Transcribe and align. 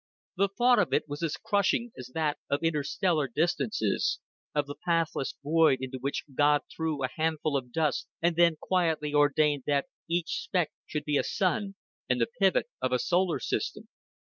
The 0.35 0.47
thought 0.57 0.79
of 0.79 0.93
it 0.93 1.07
was 1.07 1.21
as 1.21 1.37
crushing 1.37 1.91
as 1.95 2.07
that 2.15 2.39
of 2.49 2.63
interstellar 2.63 3.27
distances, 3.27 4.17
of 4.55 4.65
the 4.65 4.73
pathless 4.73 5.35
void 5.43 5.77
into 5.79 5.99
which 6.01 6.23
God 6.35 6.61
threw 6.75 7.03
a 7.03 7.09
handful 7.17 7.55
of 7.55 7.71
dust 7.71 8.07
and 8.19 8.35
then 8.35 8.57
quietly 8.59 9.13
ordained 9.13 9.65
that 9.67 9.85
each 10.09 10.41
speck 10.41 10.71
should 10.87 11.05
be 11.05 11.17
a 11.17 11.23
sun 11.23 11.75
and 12.09 12.19
the 12.19 12.25
pivot 12.39 12.65
of 12.81 12.91
a 12.91 12.97
solar 12.97 13.37
system. 13.39 13.89